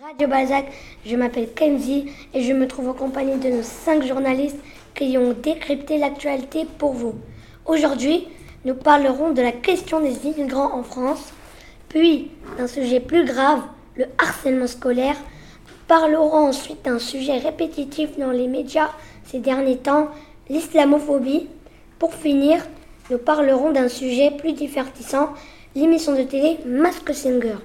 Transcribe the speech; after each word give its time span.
Radio 0.00 0.28
Balzac. 0.28 0.66
Je 1.04 1.16
m'appelle 1.16 1.52
Kenzie 1.52 2.10
et 2.32 2.42
je 2.42 2.52
me 2.54 2.66
trouve 2.66 2.88
en 2.88 2.92
compagnie 2.94 3.36
de 3.36 3.50
nos 3.50 3.62
cinq 3.62 4.06
journalistes 4.06 4.58
qui 4.94 5.18
ont 5.18 5.34
décrypté 5.34 5.98
l'actualité 5.98 6.66
pour 6.78 6.92
vous. 6.92 7.14
Aujourd'hui, 7.66 8.26
nous 8.64 8.74
parlerons 8.74 9.32
de 9.32 9.42
la 9.42 9.52
question 9.52 10.00
des 10.00 10.26
immigrants 10.26 10.72
en 10.72 10.82
France, 10.82 11.32
puis 11.90 12.30
d'un 12.56 12.68
sujet 12.68 13.00
plus 13.00 13.26
grave, 13.26 13.60
le 13.96 14.06
harcèlement 14.16 14.66
scolaire. 14.66 15.16
Nous 15.68 15.74
parlerons 15.88 16.48
ensuite 16.48 16.82
d'un 16.84 16.98
sujet 16.98 17.36
répétitif 17.36 18.16
dans 18.18 18.30
les 18.30 18.48
médias 18.48 18.90
ces 19.26 19.40
derniers 19.40 19.78
temps, 19.78 20.08
l'islamophobie. 20.48 21.48
Pour 21.98 22.14
finir, 22.14 22.64
nous 23.10 23.18
parlerons 23.18 23.72
d'un 23.72 23.88
sujet 23.88 24.30
plus 24.30 24.52
divertissant, 24.54 25.34
l'émission 25.74 26.16
de 26.16 26.22
télé 26.22 26.58
Mask 26.64 27.12
Singer. 27.12 27.56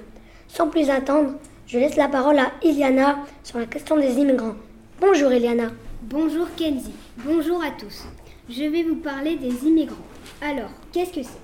Sans 0.48 0.68
plus 0.68 0.90
attendre, 0.90 1.32
je 1.72 1.78
laisse 1.78 1.96
la 1.96 2.08
parole 2.08 2.38
à 2.38 2.52
Iliana 2.62 3.24
sur 3.42 3.58
la 3.58 3.64
question 3.64 3.96
des 3.96 4.18
immigrants. 4.18 4.56
Bonjour 5.00 5.32
Iliana. 5.32 5.70
Bonjour 6.02 6.46
Kenzie. 6.54 6.92
Bonjour 7.24 7.64
à 7.64 7.70
tous. 7.70 8.04
Je 8.50 8.64
vais 8.64 8.82
vous 8.82 8.96
parler 8.96 9.36
des 9.36 9.66
immigrants. 9.66 9.96
Alors, 10.42 10.68
qu'est-ce 10.92 11.14
que 11.14 11.22
c'est? 11.22 11.40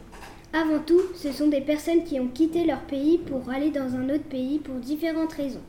Avant 0.53 0.81
tout, 0.81 1.01
ce 1.15 1.33
sont 1.33 1.49
des 1.49 1.63
personnes 1.63 2.05
qui 2.05 2.21
ont 2.21 2.29
quitté 2.29 2.67
leur 2.67 2.81
pays 2.81 3.17
pour 3.17 3.49
aller 3.49 3.71
dans 3.71 3.95
un 3.95 4.11
autre 4.11 4.29
pays 4.29 4.59
pour 4.59 4.75
différentes 4.75 5.33
raisons. 5.33 5.63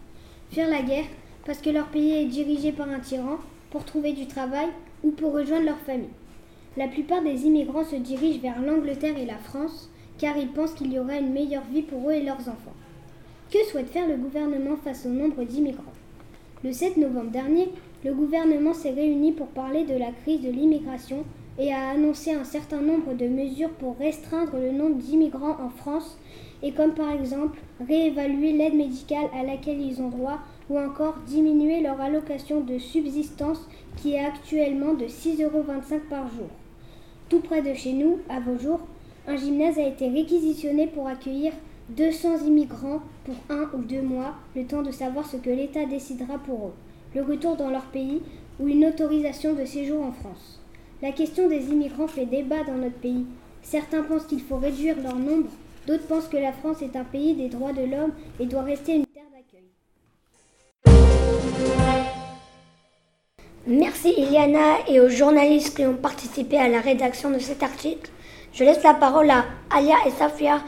Faire 0.52 0.70
la 0.70 0.82
guerre, 0.82 1.08
parce 1.46 1.60
que 1.60 1.70
leur 1.70 1.88
pays 1.88 2.16
est 2.16 2.26
dirigé 2.26 2.74
par 2.74 2.90
un 2.90 3.00
tyran, 3.00 3.38
pour 3.72 3.86
trouver 3.86 4.12
du 4.12 4.28
travail 4.28 4.68
ou 5.04 5.12
pour 5.12 5.32
rejoindre 5.32 5.68
leur 5.68 5.80
famille. 5.80 6.10
La 6.76 6.90
plupart 6.90 7.24
des 7.24 7.46
immigrants 7.46 7.86
se 7.86 7.96
dirigent 7.96 8.42
vers 8.42 8.62
l'Angleterre 8.62 9.18
et 9.18 9.26
la 9.26 9.38
France 9.38 9.90
car 10.18 10.36
ils 10.36 10.50
pensent 10.50 10.74
qu'il 10.74 10.92
y 10.92 11.00
aura 11.00 11.16
une 11.16 11.32
meilleure 11.32 11.64
vie 11.72 11.82
pour 11.82 12.10
eux 12.10 12.14
et 12.14 12.24
leurs 12.24 12.42
enfants. 12.50 12.76
Que 13.52 13.66
souhaite 13.66 13.90
faire 13.90 14.08
le 14.08 14.16
gouvernement 14.16 14.76
face 14.78 15.08
au 15.08 15.10
nombre 15.10 15.44
d'immigrants? 15.44 15.82
Le 16.64 16.72
7 16.72 16.98
novembre 16.98 17.32
dernier, 17.32 17.70
le 18.06 18.14
gouvernement 18.14 18.76
s'est 18.76 18.92
réuni 18.92 19.32
pour 19.32 19.48
parler 19.48 19.86
de 19.86 19.96
la 19.96 20.12
crise 20.12 20.42
de 20.42 20.52
l'immigration 20.52 21.24
et 21.58 21.74
a 21.74 21.90
annoncé 21.90 22.32
un 22.32 22.44
certain 22.44 22.80
nombre 22.80 23.16
de 23.16 23.26
mesures 23.26 23.72
pour 23.72 23.98
restreindre 23.98 24.56
le 24.56 24.72
nombre 24.72 24.98
d'immigrants 24.98 25.58
en 25.60 25.70
France 25.70 26.20
et 26.62 26.74
comme 26.74 26.94
par 26.94 27.12
exemple 27.12 27.58
réévaluer 27.88 28.52
l'aide 28.52 28.76
médicale 28.76 29.30
à 29.34 29.42
laquelle 29.42 29.82
ils 29.82 30.00
ont 30.00 30.10
droit 30.10 30.38
ou 30.70 30.78
encore 30.78 31.16
diminuer 31.26 31.82
leur 31.82 32.00
allocation 32.00 32.62
de 32.62 32.78
subsistance 32.78 33.68
qui 33.98 34.14
est 34.14 34.24
actuellement 34.24 34.94
de 34.94 35.06
6,25 35.06 35.44
euros 35.46 35.64
par 36.08 36.30
jour. 36.30 36.50
Tout 37.30 37.40
près 37.40 37.64
de 37.64 37.74
chez 37.74 37.94
nous, 37.94 38.20
à 38.30 38.40
vos 38.40 38.60
jours, 38.60 38.82
un 39.28 39.38
gymnase 39.38 39.80
a 39.80 39.88
été 39.88 40.08
réquisitionné 40.08 40.86
pour 40.86 41.08
accueillir 41.08 41.52
200 41.90 42.46
immigrants 42.46 43.02
pour 43.26 43.36
un 43.50 43.68
ou 43.74 43.82
deux 43.82 44.02
mois, 44.02 44.36
le 44.56 44.64
temps 44.66 44.84
de 44.84 44.92
savoir 44.92 45.26
ce 45.26 45.38
que 45.38 45.50
l'État 45.50 45.86
décidera 45.86 46.38
pour 46.38 46.68
eux, 46.68 46.74
le 47.16 47.24
retour 47.24 47.56
dans 47.56 47.72
leur 47.72 47.86
pays 47.86 48.22
ou 48.60 48.68
une 48.68 48.86
autorisation 48.86 49.54
de 49.54 49.66
séjour 49.66 50.04
en 50.04 50.12
France. 50.12 50.62
La 51.02 51.12
question 51.12 51.50
des 51.50 51.70
immigrants 51.70 52.08
fait 52.08 52.26
débat 52.26 52.64
dans 52.68 52.76
notre 52.76 52.98
pays. 52.98 53.26
Certains 53.64 54.04
pensent 54.04 54.26
qu'il 54.26 54.42
faut 54.42 54.58
réduire 54.58 54.98
leur 55.02 55.16
nombre, 55.16 55.50
d'autres 55.88 56.06
pensent 56.06 56.28
que 56.28 56.38
la 56.38 56.54
France 56.54 56.82
est 56.84 56.96
un 56.96 57.04
pays 57.04 57.34
des 57.34 57.50
droits 57.50 57.74
de 57.74 57.82
l'homme 57.82 58.12
et 58.40 58.46
doit 58.46 58.62
rester 58.62 58.96
une 58.96 59.06
terre 59.08 59.24
d'accueil. 59.34 59.66
Merci 63.66 64.14
Iliana 64.16 64.88
et 64.88 65.00
aux 65.00 65.10
journalistes 65.10 65.76
qui 65.76 65.86
ont 65.86 65.96
participé 65.96 66.58
à 66.58 66.68
la 66.68 66.82
rédaction 66.82 67.32
de 67.32 67.40
cet 67.40 67.64
article. 67.64 68.12
Je 68.54 68.64
laisse 68.64 68.84
la 68.84 68.94
parole 68.94 69.30
à 69.32 69.46
Alia 69.72 69.96
et 70.06 70.12
Safia 70.12 70.62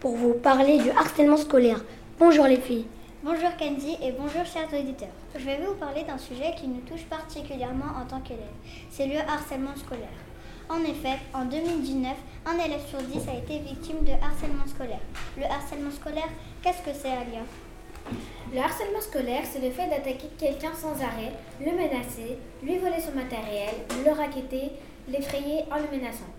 pour 0.00 0.16
vous 0.16 0.34
parler 0.34 0.78
du 0.78 0.90
harcèlement 0.90 1.36
scolaire. 1.36 1.84
Bonjour 2.18 2.46
les 2.46 2.58
filles. 2.58 2.86
Bonjour 3.22 3.50
Kenzie 3.58 3.96
et 4.00 4.12
bonjour 4.12 4.44
chers 4.44 4.68
auditeurs. 4.72 5.08
Je 5.34 5.44
vais 5.44 5.56
vous 5.56 5.74
parler 5.74 6.04
d'un 6.04 6.18
sujet 6.18 6.54
qui 6.56 6.68
nous 6.68 6.80
touche 6.82 7.04
particulièrement 7.04 7.92
en 8.00 8.06
tant 8.06 8.20
qu'élèves. 8.20 8.46
C'est 8.90 9.06
le 9.06 9.18
harcèlement 9.18 9.74
scolaire. 9.76 10.06
En 10.68 10.80
effet, 10.82 11.18
en 11.34 11.46
2019, 11.46 12.14
un 12.46 12.64
élève 12.64 12.86
sur 12.88 13.02
dix 13.02 13.28
a 13.28 13.38
été 13.38 13.58
victime 13.58 14.04
de 14.04 14.12
harcèlement 14.22 14.66
scolaire. 14.66 15.00
Le 15.36 15.44
harcèlement 15.44 15.90
scolaire, 15.90 16.28
qu'est-ce 16.62 16.82
que 16.82 16.94
c'est 16.94 17.10
Alia? 17.10 17.42
Le 18.52 18.60
harcèlement 18.60 19.00
scolaire, 19.00 19.42
c'est 19.50 19.60
le 19.60 19.70
fait 19.70 19.88
d'attaquer 19.88 20.28
quelqu'un 20.38 20.74
sans 20.74 20.94
arrêt, 21.02 21.32
le 21.60 21.72
menacer, 21.72 22.38
lui 22.62 22.78
voler 22.78 23.00
son 23.00 23.16
matériel, 23.16 23.74
le 24.04 24.12
raqueter, 24.12 24.72
l'effrayer 25.08 25.64
en 25.72 25.76
le 25.76 25.98
menaçant. 25.98 26.30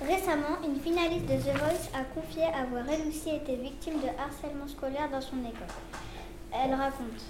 Récemment, 0.00 0.56
une 0.64 0.80
finaliste 0.80 1.26
de 1.26 1.36
The 1.36 1.54
Voice 1.58 1.90
a 1.92 2.04
confié 2.14 2.44
avoir 2.44 2.88
elle 2.88 3.06
aussi 3.06 3.36
été 3.36 3.54
victime 3.56 4.00
de 4.00 4.08
harcèlement 4.18 4.66
scolaire 4.66 5.10
dans 5.10 5.20
son 5.20 5.38
école. 5.40 5.74
Elle 6.52 6.74
raconte. 6.74 7.22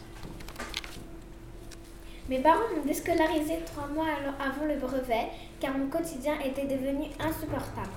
Mes 2.29 2.39
parents 2.39 2.71
m'ont 2.77 2.85
déscolarisé 2.87 3.59
trois 3.67 3.89
mois 3.89 4.07
avant 4.39 4.67
le 4.67 4.77
brevet 4.77 5.31
car 5.59 5.77
mon 5.77 5.89
quotidien 5.89 6.39
était 6.45 6.65
devenu 6.67 7.07
insupportable. 7.19 7.91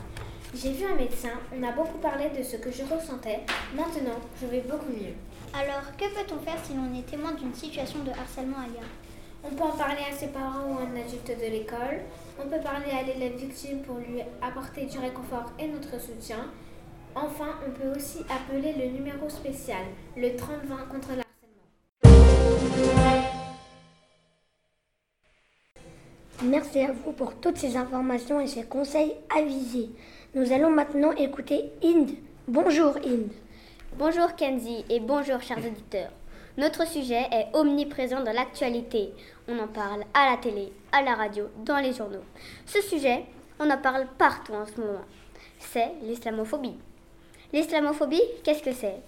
J'ai 0.55 0.71
vu 0.71 0.85
un 0.85 0.95
médecin, 0.95 1.33
on 1.55 1.61
a 1.61 1.71
beaucoup 1.71 1.99
parlé 1.99 2.29
de 2.29 2.41
ce 2.41 2.57
que 2.57 2.71
je 2.71 2.81
ressentais. 2.81 3.41
Maintenant, 3.75 4.19
je 4.41 4.47
vais 4.47 4.61
beaucoup 4.61 4.89
mieux. 4.89 5.13
Alors, 5.53 5.95
que 5.95 6.05
peut-on 6.05 6.39
faire 6.39 6.57
si 6.63 6.73
l'on 6.73 6.97
est 6.97 7.05
témoin 7.05 7.33
d'une 7.33 7.53
situation 7.53 7.99
de 8.03 8.09
harcèlement 8.09 8.57
ailleurs? 8.57 8.89
On 9.43 9.49
peut 9.49 9.63
en 9.63 9.77
parler 9.77 10.01
à 10.11 10.15
ses 10.15 10.27
parents 10.27 10.65
ou 10.67 10.77
à 10.79 10.81
un 10.81 10.95
adulte 10.99 11.27
de 11.27 11.51
l'école. 11.51 12.01
On 12.39 12.47
peut 12.47 12.59
parler 12.63 12.91
à 12.91 13.03
l'élève 13.03 13.35
victime 13.35 13.81
pour 13.83 13.97
lui 13.97 14.21
apporter 14.41 14.85
du 14.85 14.97
réconfort 14.97 15.51
et 15.59 15.67
notre 15.67 16.01
soutien. 16.01 16.49
Enfin, 17.15 17.59
on 17.65 17.71
peut 17.71 17.95
aussi 17.95 18.19
appeler 18.29 18.73
le 18.73 18.91
numéro 18.91 19.29
spécial, 19.29 19.83
le 20.17 20.35
3020 20.35 20.75
contre 20.89 21.09
l'harcèlement. 21.09 21.23
Merci 26.43 26.79
à 26.79 26.91
vous 26.91 27.11
pour 27.11 27.35
toutes 27.35 27.57
ces 27.57 27.77
informations 27.77 28.39
et 28.39 28.47
ces 28.47 28.63
conseils 28.63 29.13
avisés. 29.37 29.89
Nous 30.33 30.51
allons 30.51 30.71
maintenant 30.71 31.11
écouter 31.11 31.71
Inde. 31.83 32.11
Bonjour 32.47 32.97
Inde. 32.97 33.31
Bonjour 33.95 34.35
Kenzie 34.35 34.83
et 34.89 34.99
bonjour 34.99 35.39
chers 35.41 35.59
auditeurs. 35.59 36.11
Notre 36.57 36.87
sujet 36.87 37.27
est 37.31 37.47
omniprésent 37.53 38.23
dans 38.23 38.33
l'actualité. 38.33 39.13
On 39.45 39.59
en 39.59 39.67
parle 39.67 40.05
à 40.13 40.29
la 40.29 40.37
télé, 40.37 40.71
à 40.93 41.01
la 41.01 41.15
radio, 41.15 41.49
dans 41.65 41.79
les 41.79 41.91
journaux. 41.91 42.23
Ce 42.65 42.81
sujet, 42.81 43.25
on 43.59 43.69
en 43.69 43.77
parle 43.77 44.07
partout 44.17 44.53
en 44.53 44.65
ce 44.65 44.79
moment. 44.79 45.03
C'est 45.59 45.91
l'islamophobie. 46.01 46.77
L'islamophobie, 47.51 48.23
qu'est-ce 48.43 48.63
que 48.63 48.71
c'est? 48.71 49.01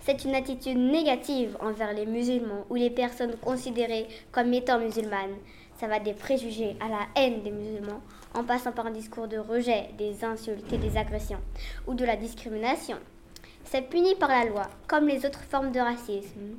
C'est 0.00 0.24
une 0.24 0.34
attitude 0.34 0.78
négative 0.78 1.58
envers 1.60 1.92
les 1.92 2.06
musulmans 2.06 2.64
ou 2.70 2.74
les 2.76 2.88
personnes 2.88 3.36
considérées 3.36 4.08
comme 4.32 4.54
étant 4.54 4.78
musulmanes. 4.78 5.36
Ça 5.78 5.88
va 5.88 5.98
des 5.98 6.14
préjugés 6.14 6.74
à 6.80 6.88
la 6.88 7.06
haine 7.14 7.42
des 7.42 7.50
musulmans, 7.50 8.00
en 8.32 8.44
passant 8.44 8.72
par 8.72 8.86
un 8.86 8.92
discours 8.92 9.28
de 9.28 9.36
rejet, 9.36 9.90
des 9.98 10.24
insultes 10.24 10.72
et 10.72 10.78
des 10.78 10.96
agressions, 10.96 11.40
ou 11.86 11.92
de 11.92 12.06
la 12.06 12.16
discrimination. 12.16 12.96
C'est 13.64 13.88
puni 13.88 14.14
par 14.16 14.28
la 14.28 14.44
loi, 14.44 14.68
comme 14.86 15.08
les 15.08 15.24
autres 15.24 15.42
formes 15.42 15.72
de 15.72 15.80
racisme. 15.80 16.58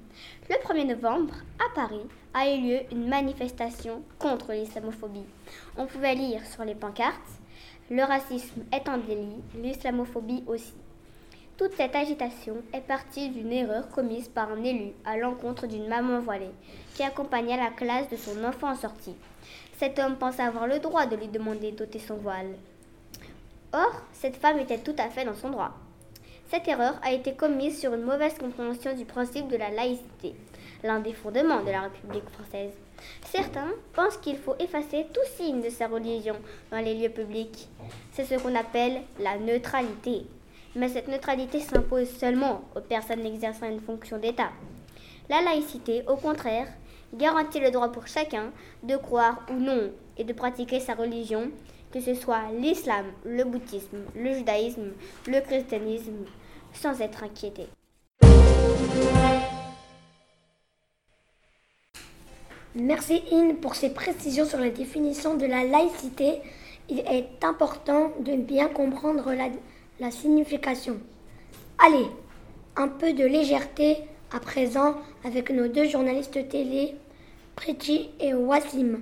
Le 0.49 0.55
1er 0.55 0.87
novembre, 0.87 1.35
à 1.59 1.73
Paris, 1.75 2.07
a 2.33 2.49
eu 2.49 2.61
lieu 2.61 2.79
une 2.91 3.07
manifestation 3.07 4.01
contre 4.17 4.51
l'islamophobie. 4.51 5.25
On 5.77 5.85
pouvait 5.85 6.15
lire 6.15 6.43
sur 6.45 6.65
les 6.65 6.75
pancartes 6.75 7.19
Le 7.91 8.03
racisme 8.03 8.63
est 8.71 8.89
un 8.89 8.97
délit, 8.97 9.43
l'islamophobie 9.55 10.43
aussi. 10.47 10.73
Toute 11.55 11.73
cette 11.73 11.95
agitation 11.95 12.55
est 12.73 12.81
partie 12.81 13.29
d'une 13.29 13.51
erreur 13.51 13.87
commise 13.89 14.27
par 14.27 14.51
un 14.51 14.63
élu 14.63 14.93
à 15.05 15.17
l'encontre 15.17 15.67
d'une 15.67 15.87
maman 15.87 16.19
voilée 16.19 16.51
qui 16.95 17.03
accompagnait 17.03 17.57
la 17.57 17.69
classe 17.69 18.09
de 18.09 18.15
son 18.15 18.43
enfant 18.43 18.71
en 18.71 18.75
sortie. 18.75 19.15
Cet 19.77 19.99
homme 19.99 20.15
pensait 20.15 20.41
avoir 20.41 20.65
le 20.65 20.79
droit 20.79 21.05
de 21.05 21.15
lui 21.15 21.27
demander 21.27 21.71
d'ôter 21.71 21.99
son 21.99 22.15
voile. 22.15 22.55
Or, 23.71 24.01
cette 24.13 24.37
femme 24.37 24.59
était 24.59 24.79
tout 24.79 24.95
à 24.97 25.09
fait 25.09 25.25
dans 25.25 25.35
son 25.35 25.49
droit. 25.51 25.73
Cette 26.53 26.67
erreur 26.67 26.99
a 27.01 27.11
été 27.11 27.33
commise 27.33 27.79
sur 27.79 27.95
une 27.95 28.03
mauvaise 28.03 28.37
compréhension 28.37 28.93
du 28.95 29.05
principe 29.05 29.47
de 29.47 29.57
la 29.57 29.71
laïcité, 29.71 30.35
l'un 30.83 30.99
des 30.99 31.13
fondements 31.13 31.63
de 31.63 31.71
la 31.71 31.81
République 31.81 32.29
française. 32.29 32.73
Certains 33.25 33.71
pensent 33.91 34.17
qu'il 34.17 34.37
faut 34.37 34.53
effacer 34.59 35.07
tout 35.11 35.35
signe 35.35 35.61
de 35.63 35.69
sa 35.71 35.87
religion 35.87 36.35
dans 36.69 36.77
les 36.77 36.93
lieux 36.93 37.09
publics. 37.09 37.67
C'est 38.11 38.25
ce 38.25 38.35
qu'on 38.35 38.53
appelle 38.53 39.01
la 39.19 39.39
neutralité. 39.39 40.27
Mais 40.75 40.89
cette 40.89 41.07
neutralité 41.07 41.59
s'impose 41.59 42.09
seulement 42.09 42.61
aux 42.75 42.81
personnes 42.81 43.25
exerçant 43.25 43.67
une 43.67 43.81
fonction 43.81 44.19
d'État. 44.19 44.51
La 45.31 45.41
laïcité, 45.41 46.03
au 46.07 46.17
contraire, 46.17 46.67
garantit 47.15 47.61
le 47.61 47.71
droit 47.71 47.91
pour 47.91 48.05
chacun 48.05 48.51
de 48.83 48.95
croire 48.95 49.43
ou 49.49 49.55
non 49.55 49.89
et 50.19 50.23
de 50.23 50.33
pratiquer 50.33 50.79
sa 50.79 50.93
religion, 50.93 51.49
que 51.91 51.99
ce 51.99 52.13
soit 52.13 52.51
l'islam, 52.59 53.07
le 53.25 53.43
bouddhisme, 53.43 54.03
le 54.15 54.35
judaïsme, 54.35 54.91
le 55.27 55.41
christianisme, 55.41 56.25
sans 56.73 57.01
être 57.01 57.23
inquiété. 57.23 57.67
Merci 62.75 63.21
In 63.31 63.55
pour 63.61 63.75
ces 63.75 63.93
précisions 63.93 64.45
sur 64.45 64.59
la 64.59 64.69
définition 64.69 65.35
de 65.35 65.45
la 65.45 65.63
laïcité. 65.63 66.41
Il 66.89 66.99
est 66.99 67.43
important 67.43 68.11
de 68.19 68.35
bien 68.35 68.67
comprendre 68.67 69.31
la, 69.33 69.49
la 69.99 70.09
signification. 70.09 70.97
Allez, 71.77 72.07
un 72.75 72.87
peu 72.87 73.13
de 73.13 73.25
légèreté 73.25 73.97
à 74.31 74.39
présent 74.39 74.95
avec 75.23 75.51
nos 75.51 75.67
deux 75.67 75.87
journalistes 75.87 76.49
télé, 76.49 76.95
Priti 77.55 78.09
et 78.19 78.33
Wassim. 78.33 79.01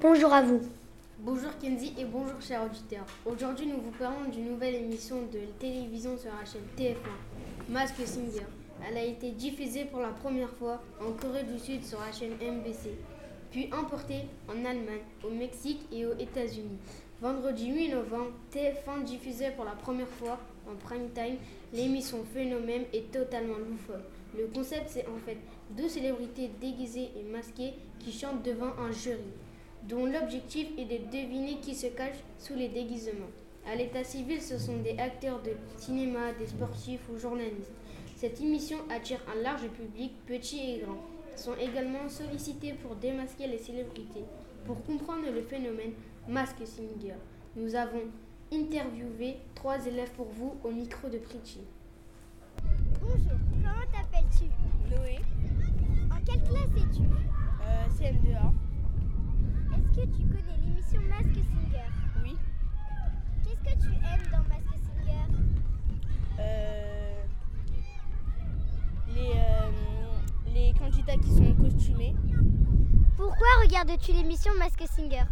Bonjour 0.00 0.32
à 0.32 0.42
vous. 0.42 0.60
Bonjour 1.24 1.56
Kenzie 1.60 1.94
et 1.96 2.04
bonjour 2.04 2.42
chers 2.42 2.64
auditeurs. 2.64 3.06
Aujourd'hui 3.24 3.66
nous 3.66 3.80
vous 3.80 3.92
parlons 3.92 4.28
d'une 4.28 4.50
nouvelle 4.50 4.74
émission 4.74 5.22
de 5.32 5.38
télévision 5.60 6.18
sur 6.18 6.32
la 6.32 6.44
chaîne 6.44 6.66
TF1, 6.76 7.70
Mask 7.70 7.94
Singer. 8.04 8.46
Elle 8.84 8.96
a 8.96 9.04
été 9.04 9.30
diffusée 9.30 9.84
pour 9.84 10.00
la 10.00 10.08
première 10.08 10.50
fois 10.50 10.82
en 11.00 11.12
Corée 11.12 11.44
du 11.44 11.60
Sud 11.60 11.84
sur 11.84 12.00
la 12.00 12.10
chaîne 12.10 12.32
MBC, 12.32 12.98
puis 13.52 13.68
importée 13.70 14.22
en 14.48 14.64
Allemagne, 14.64 15.04
au 15.24 15.30
Mexique 15.30 15.86
et 15.92 16.06
aux 16.06 16.18
États-Unis. 16.18 16.80
Vendredi 17.20 17.70
8 17.72 17.90
novembre, 17.90 18.32
TF1 18.52 19.04
diffusait 19.04 19.52
pour 19.52 19.64
la 19.64 19.76
première 19.76 20.08
fois 20.08 20.40
en 20.68 20.74
prime 20.74 21.08
time 21.14 21.36
l'émission 21.72 22.24
Phénomène 22.34 22.82
est 22.92 23.12
totalement 23.12 23.58
loufoque. 23.58 24.10
Le 24.36 24.48
concept 24.48 24.88
c'est 24.88 25.06
en 25.06 25.24
fait 25.24 25.38
deux 25.70 25.88
célébrités 25.88 26.50
déguisées 26.60 27.10
et 27.16 27.22
masquées 27.30 27.74
qui 28.00 28.10
chantent 28.10 28.42
devant 28.42 28.72
un 28.76 28.90
jury 28.90 29.20
dont 29.88 30.06
l'objectif 30.06 30.68
est 30.78 30.84
de 30.84 31.04
deviner 31.10 31.58
qui 31.60 31.74
se 31.74 31.88
cache 31.88 32.16
sous 32.38 32.54
les 32.54 32.68
déguisements. 32.68 33.30
À 33.66 33.74
l'état 33.76 34.04
civil, 34.04 34.40
ce 34.40 34.58
sont 34.58 34.78
des 34.78 34.98
acteurs 34.98 35.40
de 35.42 35.52
cinéma, 35.76 36.32
des 36.38 36.46
sportifs 36.46 37.08
ou 37.12 37.18
journalistes. 37.18 37.72
Cette 38.16 38.40
émission 38.40 38.78
attire 38.90 39.20
un 39.34 39.40
large 39.42 39.68
public, 39.68 40.12
petit 40.26 40.58
et 40.58 40.78
grand. 40.80 40.98
Ils 41.32 41.38
sont 41.38 41.54
également 41.60 42.08
sollicités 42.08 42.72
pour 42.74 42.96
démasquer 42.96 43.46
les 43.46 43.58
célébrités. 43.58 44.24
Pour 44.64 44.82
comprendre 44.84 45.30
le 45.32 45.42
phénomène 45.42 45.92
Mask 46.28 46.56
Singer, 46.64 47.14
nous 47.56 47.74
avons 47.74 48.02
interviewé 48.52 49.36
trois 49.54 49.84
élèves 49.86 50.10
pour 50.12 50.26
vous 50.26 50.54
au 50.62 50.70
micro 50.70 51.08
de 51.08 51.18
Pritchie. 51.18 51.64
Bonjour, 53.00 53.38
comment 53.50 53.86
t'appelles-tu? 53.92 54.44
Noé, 54.94 55.18
En 56.10 56.20
quelle 56.24 56.42
classe 56.42 56.70
es-tu? 56.76 57.02
Euh, 57.02 57.86
CM2A. 57.98 58.52
Est-ce 59.92 60.00
que 60.00 60.16
tu 60.16 60.24
connais 60.24 60.56
l'émission 60.64 61.00
Mask 61.02 61.34
Singer 61.34 61.84
Oui. 62.24 62.34
Qu'est-ce 63.44 63.74
que 63.74 63.82
tu 63.82 63.88
aimes 63.92 64.26
dans 64.32 64.42
Mask 64.48 64.66
Singer? 64.86 65.26
Euh, 66.38 67.24
les, 69.08 69.32
euh, 69.36 69.70
les 70.46 70.72
candidats 70.78 71.16
qui 71.16 71.30
sont 71.30 71.54
costumés 71.56 72.14
Pourquoi 73.18 73.46
regardes-tu 73.62 74.12
l'émission 74.12 74.52
Mask 74.58 74.82
Singer? 74.88 75.24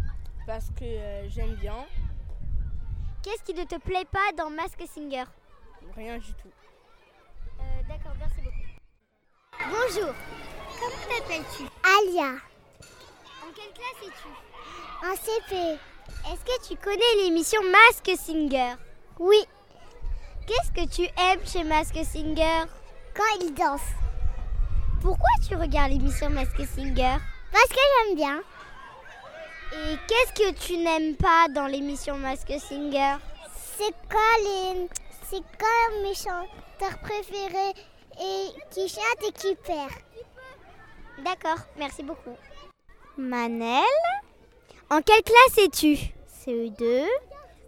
Parce 0.47 0.69
que 0.77 0.85
euh, 0.85 1.29
j'aime 1.31 1.55
bien. 1.55 1.87
Qu'est-ce 3.23 3.43
qui 3.43 3.55
ne 3.55 3.65
te 3.65 3.79
plaît 3.79 4.07
pas 4.13 4.33
dans 4.37 4.51
Mask 4.51 4.79
Singer? 4.87 5.25
Rien 5.97 6.19
du 6.19 6.35
tout. 6.35 6.51
Euh, 7.61 7.63
D'accord, 7.89 8.13
merci 8.19 8.43
beaucoup. 8.43 8.57
Bonjour, 9.71 10.15
comment 10.79 11.19
t'appelles-tu? 11.19 11.65
Alia. 11.83 12.50
En 13.51 13.53
quelle 13.53 13.73
classe 13.73 14.07
es-tu 14.07 15.09
En 15.09 15.17
CP. 15.17 15.79
Est-ce 16.31 16.45
que 16.45 16.69
tu 16.69 16.77
connais 16.77 17.25
l'émission 17.25 17.61
Mask 17.65 18.09
Singer? 18.17 18.75
Oui. 19.19 19.45
Qu'est-ce 20.47 20.71
que 20.71 20.89
tu 20.89 21.03
aimes 21.03 21.45
chez 21.45 21.65
Mask 21.65 21.95
Singer? 22.05 22.67
Quand 23.13 23.41
il 23.41 23.53
danse. 23.55 23.81
Pourquoi 25.03 25.31
tu 25.49 25.57
regardes 25.57 25.91
l'émission 25.91 26.31
Mask 26.31 26.57
Singer? 26.59 27.17
Parce 27.51 27.69
que 27.69 27.81
j'aime 28.07 28.17
bien. 28.17 28.41
Et 29.73 29.97
qu'est-ce 30.07 30.33
que 30.33 30.67
tu 30.67 30.77
n'aimes 30.77 31.17
pas 31.17 31.49
dans 31.49 31.67
l'émission 31.67 32.17
Mask 32.19 32.47
Singer? 32.47 33.17
C'est 33.77 33.95
quand 34.09 34.45
les 34.45 34.89
c'est 35.29 35.43
quand 35.59 36.03
mes 36.03 36.15
chanteurs 36.15 37.01
préférés 37.01 37.75
et 38.21 38.49
qui 38.71 38.89
chantent 38.89 39.29
et 39.29 39.33
qui 39.33 39.57
perd? 39.57 39.91
D'accord, 41.25 41.65
merci 41.77 42.05
beaucoup. 42.05 42.37
Manel, 43.17 43.83
en 44.91 45.03
quelle 45.03 45.23
classe 45.23 45.59
es-tu? 45.59 45.97
CE2. 46.45 47.07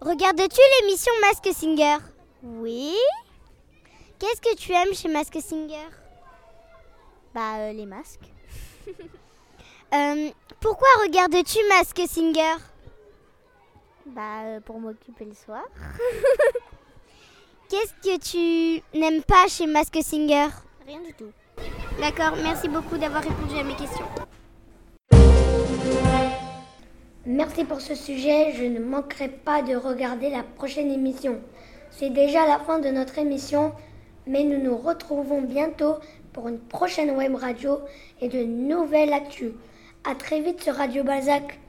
Regardes-tu 0.00 0.60
l'émission 0.80 1.12
Mask 1.20 1.46
Singer? 1.54 1.98
Oui. 2.42 2.96
Qu'est-ce 4.18 4.40
que 4.40 4.56
tu 4.56 4.72
aimes 4.72 4.94
chez 4.94 5.08
Mask 5.08 5.36
Singer? 5.40 5.88
Bah 7.34 7.56
euh, 7.58 7.72
les 7.72 7.86
masques. 7.86 8.30
Euh, 9.94 10.30
pourquoi 10.58 10.88
regardes-tu 11.02 11.58
Mask 11.68 12.00
Singer? 12.08 12.56
Bah 14.06 14.40
euh, 14.44 14.60
pour 14.60 14.80
m'occuper 14.80 15.26
le 15.26 15.34
soir. 15.34 15.64
Qu'est-ce 17.68 17.92
que 18.02 18.18
tu 18.18 18.82
n'aimes 18.98 19.22
pas 19.22 19.48
chez 19.48 19.66
Mask 19.66 19.94
Singer? 20.02 20.48
Rien 20.86 21.00
du 21.02 21.12
tout. 21.12 21.30
D'accord, 22.00 22.38
merci 22.42 22.68
beaucoup 22.68 22.96
d'avoir 22.96 23.22
répondu 23.22 23.58
à 23.58 23.64
mes 23.64 23.76
questions. 23.76 24.06
Merci 27.24 27.62
pour 27.62 27.80
ce 27.80 27.94
sujet. 27.94 28.52
Je 28.52 28.64
ne 28.64 28.80
manquerai 28.80 29.28
pas 29.28 29.62
de 29.62 29.76
regarder 29.76 30.28
la 30.28 30.42
prochaine 30.42 30.90
émission. 30.90 31.38
C'est 31.92 32.10
déjà 32.10 32.48
la 32.48 32.58
fin 32.58 32.80
de 32.80 32.88
notre 32.88 33.16
émission, 33.16 33.72
mais 34.26 34.42
nous 34.42 34.60
nous 34.60 34.76
retrouvons 34.76 35.40
bientôt 35.40 35.94
pour 36.32 36.48
une 36.48 36.58
prochaine 36.58 37.12
web 37.12 37.36
radio 37.36 37.78
et 38.20 38.28
de 38.28 38.42
nouvelles 38.42 39.12
actus. 39.12 39.52
À 40.02 40.16
très 40.16 40.40
vite 40.40 40.62
sur 40.62 40.74
Radio 40.74 41.04
Balzac. 41.04 41.60